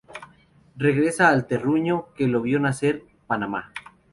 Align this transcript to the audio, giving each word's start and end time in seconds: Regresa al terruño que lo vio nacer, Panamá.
Regresa 0.77 1.29
al 1.29 1.45
terruño 1.45 2.07
que 2.15 2.27
lo 2.27 2.41
vio 2.41 2.59
nacer, 2.59 3.03
Panamá. 3.27 3.71